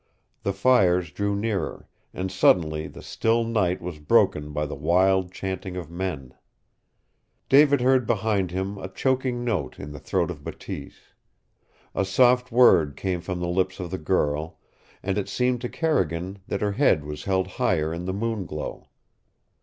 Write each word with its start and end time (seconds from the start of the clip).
The 0.41 0.51
fires 0.51 1.11
drew 1.11 1.35
nearer, 1.35 1.87
and 2.11 2.31
suddenly 2.31 2.87
the 2.87 3.03
still 3.03 3.43
night 3.43 3.83
was 3.83 3.99
broken 3.99 4.51
by 4.51 4.65
the 4.65 4.73
wild 4.73 5.31
chanting 5.31 5.77
of 5.77 5.91
men. 5.91 6.33
David 7.49 7.81
heard 7.81 8.07
behind 8.07 8.49
him 8.49 8.79
a 8.79 8.87
choking 8.87 9.45
note 9.45 9.79
in 9.79 9.91
the 9.91 9.99
throat 9.99 10.31
of 10.31 10.43
Bateese. 10.43 11.13
A 11.93 12.03
soft 12.03 12.51
word 12.51 12.95
came 12.97 13.21
from 13.21 13.39
the 13.39 13.47
lips 13.47 13.79
of 13.79 13.91
the 13.91 13.99
girl, 13.99 14.57
and 15.03 15.19
it 15.19 15.29
seemed 15.29 15.61
to 15.61 15.69
Carrigan 15.69 16.39
that 16.47 16.61
her 16.61 16.71
head 16.71 17.05
was 17.05 17.25
held 17.25 17.45
higher 17.45 17.93
in 17.93 18.05
the 18.05 18.11
moon 18.13 18.47
glow. 18.47 18.87